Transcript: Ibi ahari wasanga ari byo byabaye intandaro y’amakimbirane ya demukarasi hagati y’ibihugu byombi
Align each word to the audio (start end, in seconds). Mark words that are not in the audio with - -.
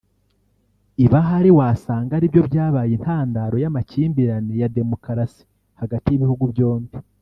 Ibi 1.03 1.17
ahari 1.21 1.49
wasanga 1.57 2.11
ari 2.17 2.25
byo 2.31 2.41
byabaye 2.49 2.91
intandaro 2.95 3.55
y’amakimbirane 3.63 4.53
ya 4.61 4.71
demukarasi 4.75 5.43
hagati 5.81 6.05
y’ibihugu 6.09 6.45
byombi 6.53 6.93